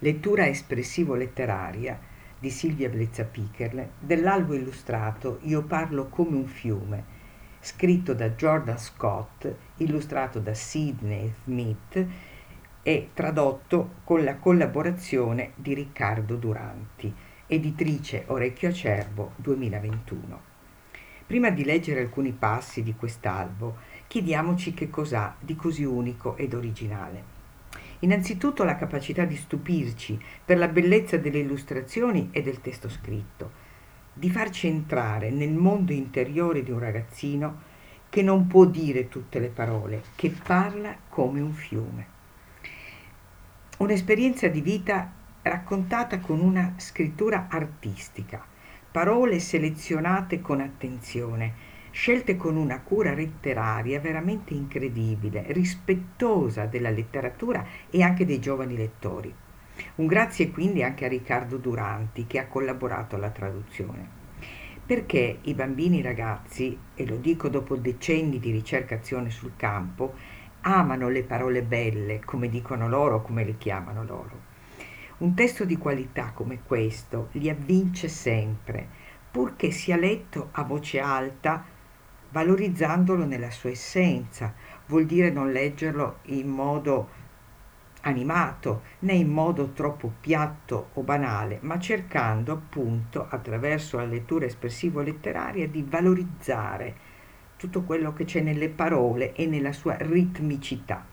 [0.00, 1.98] lettura espressivo-letteraria
[2.38, 7.04] di Silvia Blezza Picherle dell'albo illustrato Io parlo come un fiume,
[7.60, 12.06] scritto da Jordan Scott, illustrato da Sidney Smith
[12.82, 17.12] e tradotto con la collaborazione di Riccardo Duranti,
[17.48, 20.46] editrice Orecchio Acerbo 2021.
[21.26, 27.37] Prima di leggere alcuni passi di quest'albo, chiediamoci che cos'ha di così unico ed originale.
[28.00, 33.66] Innanzitutto la capacità di stupirci per la bellezza delle illustrazioni e del testo scritto,
[34.12, 37.62] di farci entrare nel mondo interiore di un ragazzino
[38.08, 42.06] che non può dire tutte le parole, che parla come un fiume.
[43.78, 45.12] Un'esperienza di vita
[45.42, 48.44] raccontata con una scrittura artistica,
[48.90, 51.67] parole selezionate con attenzione,
[51.98, 59.34] scelte con una cura letteraria veramente incredibile, rispettosa della letteratura e anche dei giovani lettori.
[59.96, 64.08] Un grazie quindi anche a Riccardo Duranti che ha collaborato alla traduzione.
[64.86, 70.14] Perché i bambini ragazzi, e lo dico dopo decenni di ricercazione sul campo,
[70.60, 74.40] amano le parole belle, come dicono loro, come le chiamano loro.
[75.18, 78.86] Un testo di qualità come questo li avvince sempre,
[79.28, 81.74] purché sia letto a voce alta
[82.30, 84.54] valorizzandolo nella sua essenza.
[84.86, 87.26] Vuol dire non leggerlo in modo
[88.02, 95.68] animato né in modo troppo piatto o banale, ma cercando appunto attraverso la lettura espressivo-letteraria
[95.68, 97.06] di valorizzare
[97.56, 101.04] tutto quello che c'è nelle parole e nella sua ritmicità.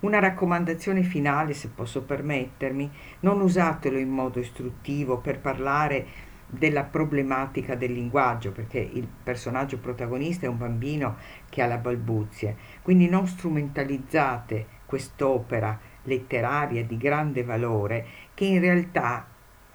[0.00, 2.90] Una raccomandazione finale, se posso permettermi,
[3.20, 6.06] non usatelo in modo istruttivo per parlare
[6.46, 11.16] della problematica del linguaggio, perché il personaggio protagonista è un bambino
[11.48, 19.26] che ha la balbuzie, quindi non strumentalizzate quest'opera letteraria di grande valore che in realtà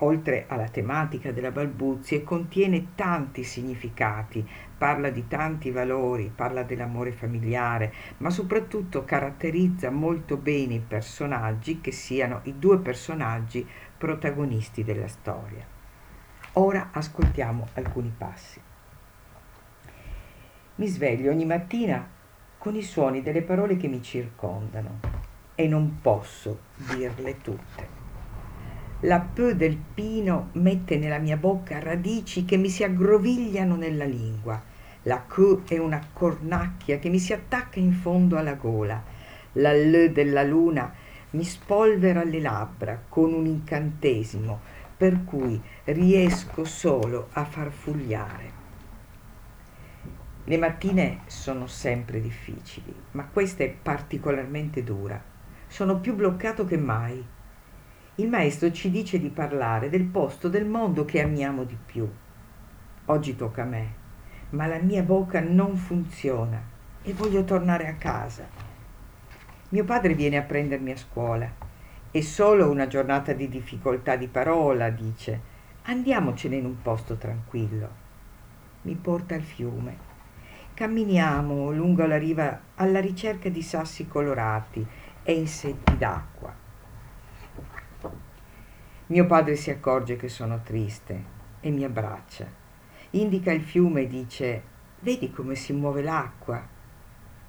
[0.03, 7.93] oltre alla tematica della balbuzie, contiene tanti significati, parla di tanti valori, parla dell'amore familiare,
[8.17, 13.67] ma soprattutto caratterizza molto bene i personaggi che siano i due personaggi
[13.97, 15.80] protagonisti della storia.
[16.55, 18.59] Ora ascoltiamo alcuni passi.
[20.75, 22.05] Mi sveglio ogni mattina
[22.57, 24.99] con i suoni delle parole che mi circondano
[25.55, 27.99] e non posso dirle tutte.
[29.01, 34.61] La peu del pino mette nella mia bocca radici che mi si aggrovigliano nella lingua.
[35.03, 39.01] La Q è una cornacchia che mi si attacca in fondo alla gola.
[39.53, 40.93] La L della luna
[41.29, 48.51] mi spolvera le labbra con un incantesimo per cui riesco solo a farfugliare.
[50.43, 55.19] Le mattine sono sempre difficili, ma questa è particolarmente dura.
[55.65, 57.25] Sono più bloccato che mai.
[58.13, 62.07] Il maestro ci dice di parlare del posto del mondo che amiamo di più.
[63.05, 63.93] Oggi tocca a me,
[64.51, 66.61] ma la mia bocca non funziona
[67.01, 68.47] e voglio tornare a casa.
[69.69, 71.70] Mio padre viene a prendermi a scuola
[72.11, 75.49] è solo una giornata di difficoltà di parola, dice.
[75.83, 77.89] Andiamocene in un posto tranquillo.
[78.81, 80.09] Mi porta al fiume.
[80.73, 84.85] Camminiamo lungo la riva alla ricerca di sassi colorati
[85.23, 86.53] e insetti d'acqua.
[89.07, 91.23] Mio padre si accorge che sono triste
[91.61, 92.45] e mi abbraccia.
[93.11, 94.63] Indica il fiume e dice,
[94.99, 96.61] vedi come si muove l'acqua?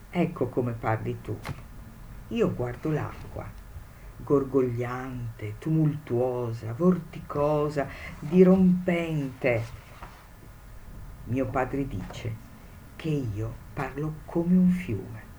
[0.08, 1.36] Ecco come parli tu.
[2.28, 3.61] Io guardo l'acqua
[4.24, 7.86] gorgogliante, tumultuosa, vorticosa,
[8.18, 9.62] dirompente.
[11.24, 12.36] Mio padre dice
[12.96, 15.31] che io parlo come un fiume.